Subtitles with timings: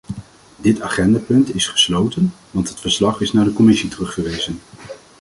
[0.57, 4.59] Dit agendapunt is gesloten, want het verslag is naar de commissie terugverwezen.